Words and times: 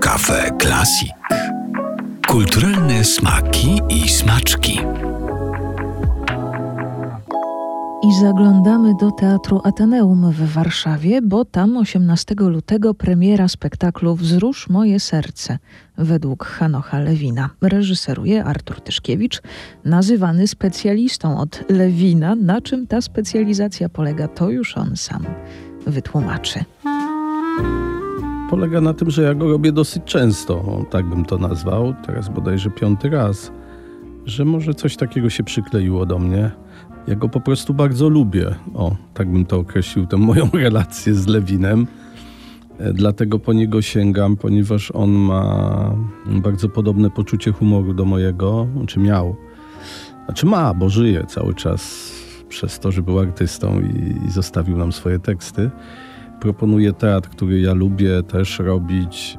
Kafe 0.00 0.50
Klasik. 0.58 1.12
Kulturalne 2.28 3.04
smaki 3.04 3.80
i 3.88 4.08
smaczki. 4.08 4.80
I 8.02 8.14
zaglądamy 8.20 8.94
do 9.00 9.10
Teatru 9.10 9.60
Ateneum 9.64 10.32
w 10.32 10.52
Warszawie, 10.52 11.22
bo 11.22 11.44
tam 11.44 11.76
18 11.76 12.34
lutego 12.38 12.94
premiera 12.94 13.48
spektaklu 13.48 14.14
Wzrusz 14.14 14.68
moje 14.68 15.00
serce 15.00 15.58
według 15.98 16.44
Hanocha 16.44 16.98
Lewina. 16.98 17.50
Reżyseruje 17.62 18.44
Artur 18.44 18.80
Tyszkiewicz, 18.80 19.42
nazywany 19.84 20.48
specjalistą 20.48 21.38
od 21.38 21.70
Lewina. 21.70 22.34
Na 22.34 22.60
czym 22.60 22.86
ta 22.86 23.00
specjalizacja 23.00 23.88
polega, 23.88 24.28
to 24.28 24.50
już 24.50 24.76
on 24.76 24.96
sam 24.96 25.26
wytłumaczy. 25.86 26.64
Polega 28.50 28.80
na 28.80 28.94
tym, 28.94 29.10
że 29.10 29.22
ja 29.22 29.34
go 29.34 29.48
robię 29.48 29.72
dosyć 29.72 30.04
często, 30.04 30.84
tak 30.90 31.06
bym 31.06 31.24
to 31.24 31.38
nazwał, 31.38 31.94
teraz 32.06 32.28
bodajże 32.28 32.70
piąty 32.70 33.10
raz, 33.10 33.52
że 34.24 34.44
może 34.44 34.74
coś 34.74 34.96
takiego 34.96 35.30
się 35.30 35.44
przykleiło 35.44 36.06
do 36.06 36.18
mnie. 36.18 36.50
Ja 37.06 37.14
go 37.14 37.28
po 37.28 37.40
prostu 37.40 37.74
bardzo 37.74 38.08
lubię. 38.08 38.54
O, 38.74 38.96
tak 39.14 39.32
bym 39.32 39.46
to 39.46 39.58
określił, 39.58 40.06
tę 40.06 40.16
moją 40.16 40.50
relację 40.64 41.14
z 41.14 41.26
Lewinem. 41.26 41.86
E, 42.78 42.92
dlatego 42.92 43.38
po 43.38 43.52
niego 43.52 43.82
sięgam, 43.82 44.36
ponieważ 44.36 44.90
on 44.90 45.10
ma 45.10 45.94
bardzo 46.26 46.68
podobne 46.68 47.10
poczucie 47.10 47.52
humoru 47.52 47.94
do 47.94 48.04
mojego, 48.04 48.66
czy 48.86 49.00
miał. 49.00 49.36
Znaczy 50.24 50.46
ma, 50.46 50.74
bo 50.74 50.88
żyje 50.88 51.24
cały 51.24 51.54
czas 51.54 52.12
przez 52.48 52.78
to, 52.78 52.92
że 52.92 53.02
był 53.02 53.18
artystą 53.18 53.80
i, 53.80 54.26
i 54.26 54.30
zostawił 54.30 54.76
nam 54.76 54.92
swoje 54.92 55.18
teksty. 55.18 55.70
Proponuje 56.46 56.92
teatr, 56.92 57.28
który 57.28 57.60
ja 57.60 57.74
lubię 57.74 58.22
też 58.22 58.58
robić. 58.58 59.38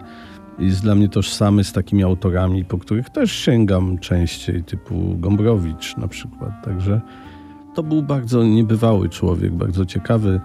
Jest 0.59 0.81
dla 0.81 0.95
mnie 0.95 1.09
tożsamy 1.09 1.63
z 1.63 1.73
takimi 1.73 2.03
autorami, 2.03 2.65
po 2.65 2.77
których 2.77 3.09
też 3.09 3.31
sięgam 3.31 3.97
częściej, 3.97 4.63
typu 4.63 5.15
Gombrowicz 5.17 5.97
na 5.97 6.07
przykład. 6.07 6.51
Także 6.65 7.01
to 7.75 7.83
był 7.83 8.03
bardzo 8.03 8.43
niebywały 8.43 9.09
człowiek, 9.09 9.53
bardzo 9.53 9.85
ciekawy, 9.85 10.41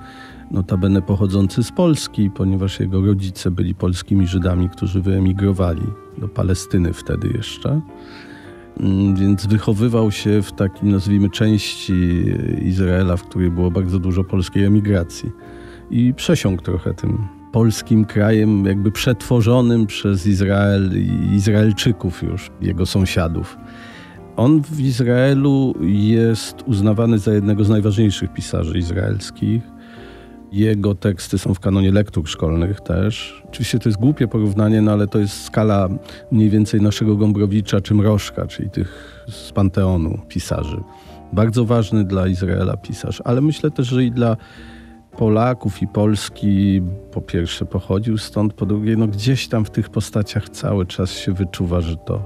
notabene 0.50 1.02
pochodzący 1.02 1.62
z 1.62 1.72
Polski, 1.72 2.30
ponieważ 2.30 2.80
jego 2.80 3.06
rodzice 3.06 3.50
byli 3.50 3.74
polskimi 3.74 4.26
Żydami, 4.26 4.68
którzy 4.68 5.00
wyemigrowali 5.00 5.86
do 6.18 6.28
Palestyny 6.28 6.92
wtedy 6.92 7.28
jeszcze. 7.28 7.80
Mm, 8.80 9.16
więc 9.16 9.46
wychowywał 9.46 10.10
się 10.10 10.42
w 10.42 10.52
takim, 10.52 10.90
nazwijmy, 10.90 11.30
części 11.30 12.24
Izraela, 12.62 13.16
w 13.16 13.22
której 13.22 13.50
było 13.50 13.70
bardzo 13.70 13.98
dużo 13.98 14.24
polskiej 14.24 14.64
emigracji. 14.64 15.30
I 15.92 16.14
przesiąkł 16.14 16.62
trochę 16.62 16.94
tym 16.94 17.28
polskim 17.52 18.04
krajem, 18.04 18.66
jakby 18.66 18.92
przetworzonym 18.92 19.86
przez 19.86 20.26
Izrael 20.26 20.90
i 20.94 21.34
Izraelczyków 21.34 22.22
już, 22.22 22.50
jego 22.60 22.86
sąsiadów. 22.86 23.56
On 24.36 24.62
w 24.62 24.80
Izraelu 24.80 25.74
jest 25.80 26.62
uznawany 26.66 27.18
za 27.18 27.32
jednego 27.32 27.64
z 27.64 27.68
najważniejszych 27.68 28.32
pisarzy 28.32 28.78
izraelskich. 28.78 29.62
Jego 30.52 30.94
teksty 30.94 31.38
są 31.38 31.54
w 31.54 31.60
kanonie 31.60 31.92
lektur 31.92 32.28
szkolnych 32.28 32.80
też. 32.80 33.42
Oczywiście 33.48 33.78
to 33.78 33.88
jest 33.88 34.00
głupie 34.00 34.28
porównanie, 34.28 34.82
no 34.82 34.92
ale 34.92 35.06
to 35.06 35.18
jest 35.18 35.44
skala 35.44 35.88
mniej 36.30 36.50
więcej 36.50 36.80
naszego 36.80 37.16
Gombrowicza 37.16 37.80
czy 37.80 37.94
Mrożka, 37.94 38.46
czyli 38.46 38.70
tych 38.70 39.24
z 39.28 39.52
panteonu 39.52 40.18
pisarzy. 40.28 40.82
Bardzo 41.32 41.64
ważny 41.64 42.04
dla 42.04 42.26
Izraela 42.26 42.76
pisarz, 42.76 43.22
ale 43.24 43.40
myślę 43.40 43.70
też, 43.70 43.86
że 43.86 44.04
i 44.04 44.10
dla 44.10 44.36
Polaków 45.16 45.82
i 45.82 45.86
Polski 45.86 46.82
po 47.10 47.20
pierwsze 47.20 47.64
pochodził 47.64 48.18
stąd, 48.18 48.52
po 48.54 48.66
drugie 48.66 48.96
no 48.96 49.06
gdzieś 49.06 49.48
tam 49.48 49.64
w 49.64 49.70
tych 49.70 49.88
postaciach 49.88 50.48
cały 50.48 50.86
czas 50.86 51.10
się 51.10 51.32
wyczuwa, 51.32 51.80
że 51.80 51.96
to 51.96 52.22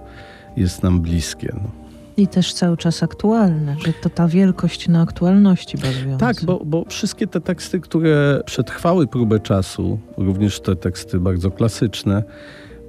jest 0.56 0.82
nam 0.82 1.00
bliskie. 1.00 1.52
No. 1.54 1.86
I 2.16 2.28
też 2.28 2.52
cały 2.52 2.76
czas 2.76 3.02
aktualne, 3.02 3.76
że 3.86 3.92
to 3.92 4.10
ta 4.10 4.28
wielkość 4.28 4.88
na 4.88 5.02
aktualności 5.02 5.78
bazująca. 5.78 6.26
Tak, 6.26 6.44
bo, 6.44 6.60
bo 6.64 6.84
wszystkie 6.88 7.26
te 7.26 7.40
teksty, 7.40 7.80
które 7.80 8.42
przetrwały 8.46 9.06
próbę 9.06 9.40
czasu, 9.40 9.98
również 10.16 10.60
te 10.60 10.76
teksty 10.76 11.20
bardzo 11.20 11.50
klasyczne, 11.50 12.22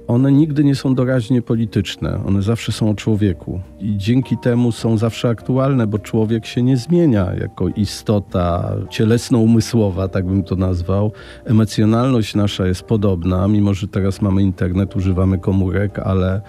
one 0.08 0.32
nigdy 0.32 0.64
nie 0.64 0.74
są 0.74 0.94
doraźnie 0.94 1.42
polityczne. 1.42 2.20
One 2.26 2.42
zawsze 2.42 2.72
są 2.72 2.90
o 2.90 2.94
człowieku. 2.94 3.60
I 3.80 3.96
dzięki 3.96 4.36
temu 4.38 4.72
są 4.72 4.98
zawsze 4.98 5.28
aktualne, 5.28 5.86
bo 5.86 5.98
człowiek 5.98 6.46
się 6.46 6.62
nie 6.62 6.76
zmienia 6.76 7.34
jako 7.40 7.68
istota 7.68 8.74
cielesno-umysłowa, 8.90 10.08
tak 10.08 10.26
bym 10.26 10.42
to 10.42 10.56
nazwał. 10.56 11.12
Emocjonalność 11.44 12.34
nasza 12.34 12.66
jest 12.66 12.82
podobna, 12.82 13.48
mimo 13.48 13.74
że 13.74 13.88
teraz 13.88 14.22
mamy 14.22 14.42
internet, 14.42 14.96
używamy 14.96 15.38
komórek, 15.38 15.98
ale 15.98 16.40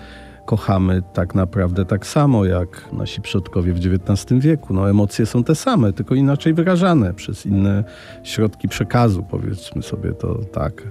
kochamy 0.45 1.01
tak 1.13 1.35
naprawdę 1.35 1.85
tak 1.85 2.07
samo 2.07 2.45
jak 2.45 2.93
nasi 2.93 3.21
przodkowie 3.21 3.73
w 3.73 3.77
XIX 3.77 4.41
wieku. 4.41 4.73
No, 4.73 4.89
emocje 4.89 5.25
są 5.25 5.43
te 5.43 5.55
same, 5.55 5.93
tylko 5.93 6.15
inaczej 6.15 6.53
wyrażane 6.53 7.13
przez 7.13 7.45
inne 7.45 7.83
środki 8.23 8.67
przekazu, 8.67 9.23
powiedzmy 9.29 9.83
sobie 9.83 10.11
to 10.11 10.35
tak. 10.35 10.83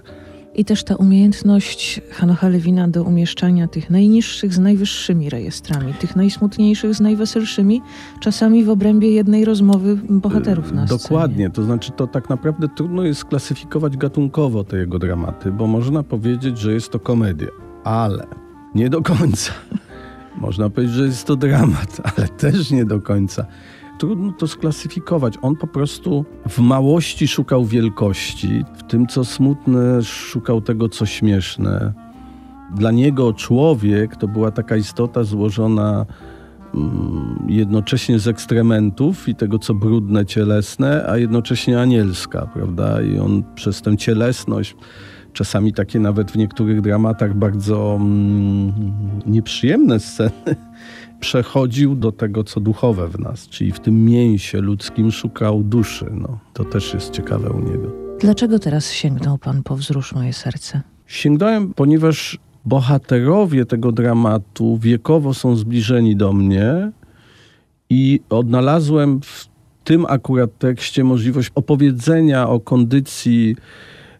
I 0.58 0.64
też 0.64 0.84
ta 0.84 0.96
umiejętność 0.96 2.00
Hanocha 2.10 2.48
Lewina 2.48 2.88
do 2.88 3.02
umieszczania 3.02 3.68
tych 3.68 3.90
najniższych 3.90 4.54
z 4.54 4.58
najwyższymi 4.58 5.30
rejestrami, 5.30 5.94
tych 5.94 6.16
najsmutniejszych 6.16 6.94
z 6.94 7.00
najweselszymi, 7.00 7.82
czasami 8.20 8.64
w 8.64 8.70
obrębie 8.70 9.10
jednej 9.10 9.44
rozmowy 9.44 9.96
bohaterów 10.08 10.72
na 10.72 10.86
scenie. 10.86 11.02
Dokładnie, 11.02 11.50
to 11.50 11.62
znaczy 11.62 11.92
to 11.92 12.06
tak 12.06 12.28
naprawdę 12.28 12.68
trudno 12.68 13.02
jest 13.02 13.20
sklasyfikować 13.20 13.96
gatunkowo 13.96 14.64
te 14.64 14.76
jego 14.76 14.98
dramaty, 14.98 15.52
bo 15.52 15.66
można 15.66 16.02
powiedzieć, 16.02 16.58
że 16.58 16.72
jest 16.72 16.90
to 16.90 17.00
komedia, 17.00 17.48
ale 17.84 18.26
nie 18.74 18.90
do 18.90 19.02
końca. 19.02 19.52
Można 20.40 20.70
powiedzieć, 20.70 20.94
że 20.96 21.04
jest 21.04 21.24
to 21.24 21.36
dramat, 21.36 22.00
ale 22.16 22.28
też 22.28 22.70
nie 22.70 22.84
do 22.84 23.00
końca. 23.00 23.46
Trudno 23.98 24.32
to 24.32 24.46
sklasyfikować. 24.46 25.34
On 25.42 25.56
po 25.56 25.66
prostu 25.66 26.24
w 26.48 26.58
małości 26.58 27.28
szukał 27.28 27.64
wielkości, 27.64 28.64
w 28.74 28.82
tym 28.82 29.06
co 29.06 29.24
smutne 29.24 30.02
szukał 30.02 30.60
tego, 30.60 30.88
co 30.88 31.06
śmieszne. 31.06 31.92
Dla 32.74 32.90
niego 32.90 33.32
człowiek 33.32 34.16
to 34.16 34.28
była 34.28 34.50
taka 34.50 34.76
istota 34.76 35.24
złożona 35.24 36.06
mm, 36.74 37.46
jednocześnie 37.48 38.18
z 38.18 38.28
ekstrementów 38.28 39.28
i 39.28 39.34
tego, 39.34 39.58
co 39.58 39.74
brudne, 39.74 40.26
cielesne, 40.26 41.06
a 41.08 41.16
jednocześnie 41.16 41.80
anielska, 41.80 42.46
prawda? 42.54 43.02
I 43.02 43.18
on 43.18 43.42
przez 43.54 43.82
tę 43.82 43.96
cielesność 43.96 44.76
czasami 45.32 45.72
takie 45.72 46.00
nawet 46.00 46.30
w 46.30 46.36
niektórych 46.36 46.80
dramatach 46.80 47.34
bardzo 47.34 47.96
mm, 48.00 48.72
nieprzyjemne 49.26 50.00
sceny, 50.00 50.56
przechodził 51.20 51.94
do 51.94 52.12
tego, 52.12 52.44
co 52.44 52.60
duchowe 52.60 53.08
w 53.08 53.20
nas, 53.20 53.48
czyli 53.48 53.72
w 53.72 53.80
tym 53.80 54.04
mięsie 54.04 54.60
ludzkim 54.60 55.12
szukał 55.12 55.62
duszy. 55.62 56.06
No, 56.12 56.38
to 56.52 56.64
też 56.64 56.94
jest 56.94 57.10
ciekawe 57.10 57.50
u 57.50 57.60
niego. 57.60 57.92
Dlaczego 58.20 58.58
teraz 58.58 58.92
sięgnął 58.92 59.38
pan 59.38 59.62
po 59.62 59.76
wzrusz 59.76 60.12
moje 60.12 60.32
serce? 60.32 60.82
Sięgnąłem, 61.06 61.74
ponieważ 61.74 62.38
bohaterowie 62.64 63.64
tego 63.66 63.92
dramatu 63.92 64.78
wiekowo 64.78 65.34
są 65.34 65.56
zbliżeni 65.56 66.16
do 66.16 66.32
mnie 66.32 66.90
i 67.90 68.20
odnalazłem 68.30 69.20
w 69.20 69.48
tym 69.84 70.06
akurat 70.08 70.58
tekście 70.58 71.04
możliwość 71.04 71.50
opowiedzenia 71.54 72.48
o 72.48 72.60
kondycji 72.60 73.56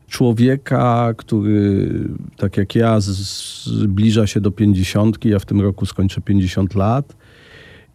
człowieka, 0.08 1.14
który 1.16 1.88
tak 2.36 2.56
jak 2.56 2.74
ja 2.74 3.00
zbliża 3.00 4.26
się 4.26 4.40
do 4.40 4.50
pięćdziesiątki, 4.50 5.28
ja 5.28 5.38
w 5.38 5.46
tym 5.46 5.60
roku 5.60 5.86
skończę 5.86 6.20
50 6.20 6.74
lat. 6.74 7.16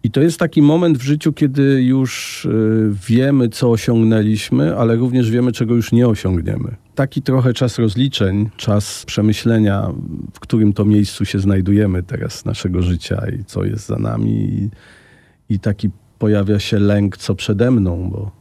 I 0.04 0.12
to 0.12 0.22
jest 0.22 0.40
taki 0.40 0.62
moment 0.62 0.98
w 0.98 1.02
życiu, 1.02 1.34
kiedy 1.34 1.84
już 1.84 2.46
y, 2.46 2.92
wiemy, 3.08 3.50
co 3.50 3.72
osiągnęliśmy, 3.72 4.78
ale 4.78 4.96
również 4.96 5.32
wiemy, 5.32 5.52
czego 5.52 5.76
już 5.76 5.92
nie 5.92 6.08
osiągniemy. 6.08 6.76
Taki 6.96 7.22
trochę 7.22 7.54
czas 7.54 7.80
rozliczeń, 7.80 8.50
czas 8.58 9.06
przemyślenia, 9.06 9.90
w 10.34 10.40
którym 10.40 10.74
to 10.74 10.86
miejscu 10.86 11.26
się 11.26 11.40
znajdujemy 11.40 12.04
teraz 12.04 12.46
naszego 12.46 12.82
życia 12.82 13.22
i 13.40 13.46
co 13.46 13.64
jest 13.64 13.88
za 13.88 13.98
nami. 13.98 14.70
I, 15.50 15.60
taki 15.60 15.90
pojawia 16.20 16.60
się 16.60 16.80
lęk, 16.80 17.18
co 17.18 17.36
przede 17.36 17.72
mną, 17.72 18.10
bo 18.10 18.32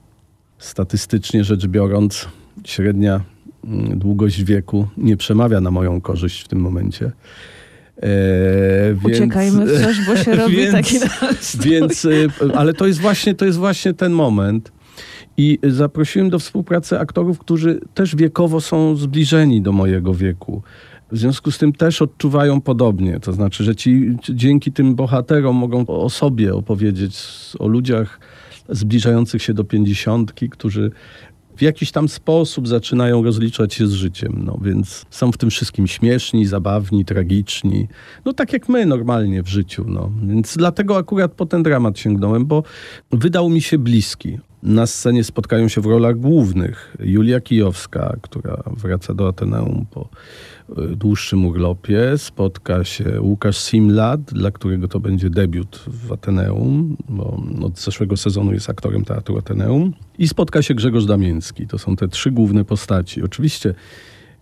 statystycznie 0.58 1.44
rzecz 1.44 1.67
biorąc, 1.67 2.29
średnia 2.64 3.20
długość 3.94 4.44
wieku 4.44 4.88
nie 4.97 5.17
przemawia 5.17 5.61
na 5.61 5.70
moją 5.70 6.00
korzyść 6.00 6.44
w 6.44 6.49
tym 6.49 6.59
momencie. 6.59 7.12
E, 7.97 8.94
więc, 8.94 9.19
Uciekajmy 9.19 9.67
w 9.67 9.82
coś, 9.82 10.06
bo 10.06 10.17
się 10.17 10.35
robi 10.43 10.56
więc, 10.56 10.73
taki 10.73 10.97
Więc, 11.61 12.05
y, 12.05 12.29
ale 12.55 12.75
to 12.75 12.87
jest, 12.87 13.00
właśnie, 13.00 13.35
to 13.35 13.44
jest 13.44 13.59
właśnie 13.59 13.94
ten 13.94 14.12
moment. 14.12 14.73
I 15.37 15.59
zaprosiłem 15.62 16.31
do 16.31 16.38
współpracy 16.38 16.99
aktorów, 16.99 17.38
którzy 17.38 17.81
też 17.94 18.17
wiekowo 18.17 18.61
są 18.61 18.97
zbliżeni 18.97 19.62
do 19.62 19.73
mojego 19.73 20.14
wieku. 20.14 20.62
W 21.12 21.19
związku 21.19 21.50
z 21.50 21.59
tym 21.59 21.73
też 21.73 22.03
odczuwają 22.03 22.61
podobnie. 22.61 23.20
To 23.20 23.32
znaczy, 23.32 23.64
że 23.64 23.76
ci 23.76 24.17
dzięki 24.31 24.73
tym 24.73 24.94
bohaterom 24.94 25.56
mogą 25.56 25.87
o 25.87 26.11
sobie 26.11 26.55
opowiedzieć, 26.55 27.17
o 27.59 27.69
ludziach 27.69 28.20
zbliżających 28.69 29.43
się 29.43 29.55
do 29.55 29.64
pięćdziesiątki, 29.64 30.49
którzy 30.49 30.91
w 31.56 31.62
jakiś 31.62 31.93
tam 31.93 32.08
sposób 32.08 32.69
zaczynają 32.69 33.22
rozliczać 33.22 33.75
się 33.75 33.87
z 33.87 33.93
życiem. 33.93 34.43
No 34.44 34.58
więc 34.62 35.06
są 35.10 35.32
w 35.32 35.38
tym 35.38 35.50
wszystkim 35.50 35.87
śmieszni, 35.87 36.46
zabawni, 36.46 37.04
tragiczni. 37.04 37.88
No 38.25 38.32
tak 38.32 38.52
jak 38.52 38.69
my 38.69 38.87
normalnie 38.87 39.43
w 39.43 39.49
życiu. 39.49 39.84
No. 39.88 40.10
Więc 40.22 40.56
dlatego 40.56 40.96
akurat 40.96 41.32
po 41.32 41.46
ten 41.46 41.62
dramat 41.62 41.99
sięgnąłem, 41.99 42.46
bo 42.46 42.62
wydał 43.10 43.49
mi 43.49 43.60
się 43.60 43.78
bliski. 43.78 44.38
Na 44.62 44.87
scenie 44.87 45.25
spotkają 45.25 45.69
się 45.69 45.81
w 45.81 45.87
rolach 45.87 46.19
głównych 46.19 46.97
Julia 47.00 47.41
Kijowska, 47.41 48.17
która 48.23 48.62
wraca 48.67 49.14
do 49.14 49.29
Ateneum 49.29 49.87
po 49.91 50.09
y, 50.79 50.97
dłuższym 50.97 51.47
urlopie. 51.47 52.19
Spotka 52.19 52.85
się 52.85 53.20
Łukasz 53.20 53.59
Simlad, 53.59 54.20
dla 54.23 54.50
którego 54.50 54.88
to 54.88 55.00
będzie 55.00 55.31
debiut 55.31 55.85
w 55.87 56.12
Ateneum, 56.12 56.97
bo 57.09 57.43
od 57.62 57.81
zeszłego 57.81 58.17
sezonu 58.17 58.53
jest 58.53 58.70
aktorem 58.70 59.05
Teatru 59.05 59.38
Ateneum. 59.38 59.93
I 60.19 60.29
spotka 60.29 60.62
się 60.62 60.75
Grzegorz 60.75 61.05
Damiński. 61.05 61.67
To 61.67 61.79
są 61.79 61.97
te 61.97 62.09
trzy 62.09 62.31
główne 62.31 62.64
postaci. 62.64 63.23
Oczywiście 63.23 63.75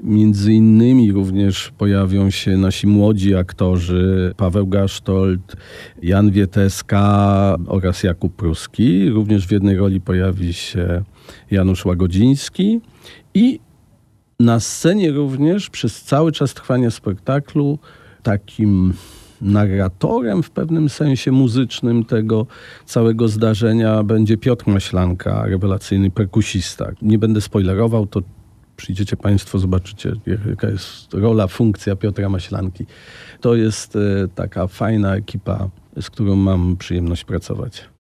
Między 0.03 0.53
innymi 0.53 1.13
również 1.13 1.73
pojawią 1.79 2.31
się 2.31 2.57
nasi 2.57 2.87
młodzi 2.87 3.35
aktorzy 3.35 4.35
Paweł 4.37 4.67
Gasztold, 4.67 5.57
Jan 6.03 6.31
Wieteska 6.31 7.57
oraz 7.67 8.03
Jakub 8.03 8.37
Pruski. 8.37 9.11
Również 9.11 9.47
w 9.47 9.51
jednej 9.51 9.77
roli 9.77 10.01
pojawi 10.01 10.53
się 10.53 11.03
Janusz 11.51 11.85
Łagodziński 11.85 12.81
i 13.35 13.61
na 14.41 14.61
scenie 14.61 15.13
również 15.13 15.71
przez 15.71 16.03
cały 16.03 16.33
czas 16.33 16.55
trwania 16.55 16.91
spektaklu 16.91 17.79
takim 18.23 18.93
narratorem 19.41 20.43
w 20.43 20.51
pewnym 20.51 20.89
sensie 20.89 21.33
muzycznym 21.33 22.05
tego 22.05 22.47
całego 22.87 23.29
zdarzenia 23.29 24.03
będzie 24.03 24.37
Piotr 24.37 24.69
Maślanka, 24.69 25.47
rewelacyjny 25.47 26.11
perkusista. 26.11 26.93
Nie 27.03 27.19
będę 27.19 27.41
spoilerował, 27.41 28.07
to 28.07 28.21
przyjdziecie 28.81 29.17
Państwo, 29.17 29.59
zobaczycie, 29.59 30.13
jaka 30.51 30.69
jest 30.69 31.15
rola, 31.15 31.47
funkcja 31.47 31.97
Piotra 31.97 32.29
Maślanki. 32.29 32.87
To 33.41 33.55
jest 33.55 33.97
e, 33.97 34.29
taka 34.35 34.67
fajna 34.67 35.17
ekipa, 35.17 35.69
z 36.01 36.11
którą 36.11 36.37
mam 36.37 36.77
przyjemność 36.77 37.25
pracować. 37.25 37.85